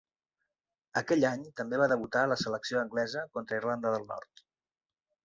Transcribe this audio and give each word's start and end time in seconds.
Aquell 1.01 1.25
any 1.31 1.43
també 1.61 1.81
va 1.81 1.89
debutar 1.91 2.23
a 2.23 2.29
la 2.31 2.37
selecció 2.45 2.79
Anglesa 2.85 3.27
contra 3.37 3.61
Irlanda 3.63 3.93
del 3.97 4.09
Nord. 4.15 4.43